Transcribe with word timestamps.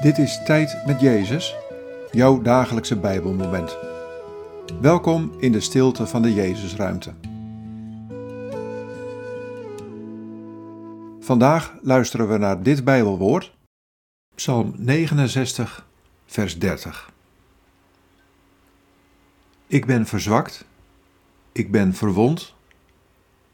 Dit 0.00 0.18
is 0.18 0.42
Tijd 0.44 0.86
met 0.86 1.00
Jezus, 1.00 1.56
jouw 2.10 2.42
dagelijkse 2.42 2.96
Bijbelmoment. 2.96 3.76
Welkom 4.80 5.32
in 5.38 5.52
de 5.52 5.60
stilte 5.60 6.06
van 6.06 6.22
de 6.22 6.34
Jezusruimte. 6.34 7.12
Vandaag 11.20 11.74
luisteren 11.82 12.28
we 12.28 12.38
naar 12.38 12.62
dit 12.62 12.84
Bijbelwoord, 12.84 13.56
Psalm 14.34 14.74
69, 14.76 15.86
vers 16.26 16.58
30. 16.58 17.10
Ik 19.66 19.86
ben 19.86 20.06
verzwakt, 20.06 20.64
ik 21.52 21.70
ben 21.70 21.94
verwond, 21.94 22.54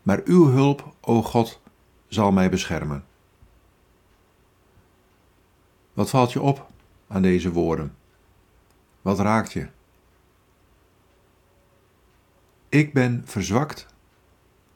maar 0.02 0.20
uw 0.24 0.46
hulp, 0.50 0.94
o 1.00 1.22
God, 1.22 1.60
zal 2.08 2.32
mij 2.32 2.50
beschermen. 2.50 3.04
Wat 5.96 6.10
valt 6.10 6.32
je 6.32 6.40
op 6.40 6.66
aan 7.08 7.22
deze 7.22 7.52
woorden? 7.52 7.96
Wat 9.02 9.18
raakt 9.18 9.52
je? 9.52 9.68
Ik 12.68 12.92
ben 12.92 13.22
verzwakt, 13.24 13.86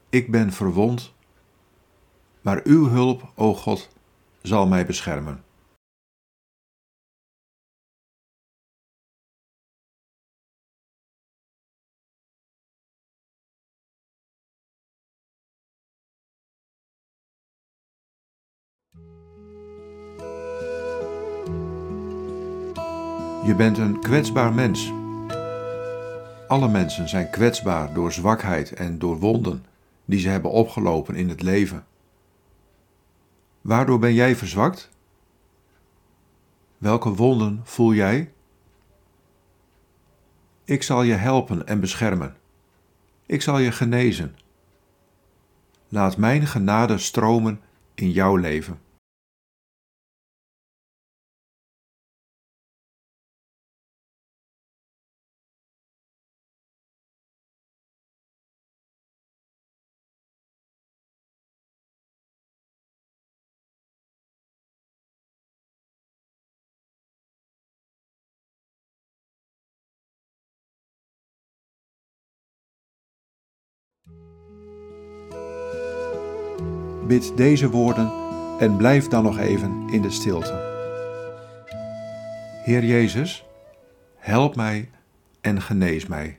ik 0.09 0.31
ben 0.31 0.53
verwond, 0.53 1.15
maar 2.41 2.61
uw 2.65 2.89
hulp, 2.89 3.33
o 3.35 3.55
God, 3.55 3.89
zal 4.43 4.67
mij 4.67 4.87
beschermen. 4.87 5.45
Je 23.51 23.57
bent 23.57 23.79
een 23.79 24.01
kwetsbaar 24.01 24.53
mens. 24.53 24.93
Alle 26.49 26.69
mensen 26.69 27.09
zijn 27.09 27.31
kwetsbaar 27.31 27.95
door 27.95 28.13
zwakheid 28.13 28.73
en 28.73 28.99
door 28.99 29.19
wonden 29.19 29.65
die 30.05 30.21
ze 30.21 30.29
hebben 30.29 30.51
opgelopen 30.51 31.15
in 31.15 31.29
het 31.29 31.43
leven. 31.43 31.87
Waardoor 33.61 33.99
ben 33.99 34.15
jij 34.15 34.37
verzwakt? 34.37 34.91
Welke 36.79 37.15
wonden 37.15 37.61
voel 37.65 37.95
jij? 37.95 38.33
Ik 40.65 40.83
zal 40.83 41.03
je 41.03 41.15
helpen 41.15 41.67
en 41.67 41.81
beschermen. 41.81 42.37
Ik 43.27 43.43
zal 43.43 43.59
je 43.59 43.73
genezen. 43.73 44.37
Laat 45.89 46.17
mijn 46.17 46.47
genade 46.47 46.99
stromen 46.99 47.61
in 47.95 48.11
jouw 48.11 48.37
leven. 48.37 48.81
Bid 77.11 77.37
deze 77.37 77.71
woorden 77.71 78.13
en 78.59 78.77
blijf 78.77 79.09
dan 79.09 79.23
nog 79.23 79.39
even 79.39 79.89
in 79.89 80.03
de 80.03 80.11
stilte. 80.11 80.53
Heer 82.65 82.85
Jezus, 82.85 83.45
help 84.17 84.57
mij 84.57 84.91
en 85.41 85.61
genees 85.61 86.07
mij. 86.07 86.39